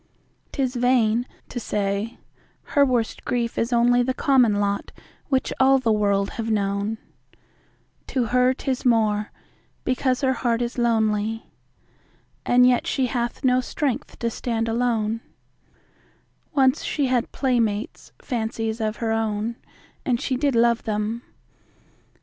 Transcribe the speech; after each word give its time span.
30 0.45 0.49
'Tis 0.63 0.75
vain 0.77 1.27
to 1.47 1.59
say—her 1.59 2.83
worst 2.83 3.19
of 3.19 3.25
grief 3.25 3.55
is 3.55 3.71
only 3.71 4.01
The 4.01 4.15
common 4.15 4.55
lot, 4.59 4.91
which 5.29 5.53
all 5.59 5.77
the 5.77 5.91
world 5.91 6.31
have 6.31 6.49
known; 6.49 6.97
To 8.07 8.25
her 8.25 8.51
'tis 8.55 8.83
more, 8.83 9.31
because 9.83 10.21
her 10.21 10.33
heart 10.33 10.63
is 10.63 10.79
lonely, 10.79 11.51
And 12.47 12.65
yet 12.65 12.87
she 12.87 13.05
hath 13.05 13.43
no 13.43 13.61
strength 13.61 14.17
to 14.17 14.31
stand 14.31 14.67
alone,— 14.67 15.21
Once 16.55 16.83
she 16.83 17.05
had 17.05 17.31
playmates, 17.31 18.11
fancies 18.17 18.81
of 18.81 18.95
her 18.95 19.11
own, 19.11 19.53
35 19.53 19.63
And 20.07 20.19
she 20.19 20.35
did 20.35 20.55
love 20.55 20.81
them. 20.85 21.21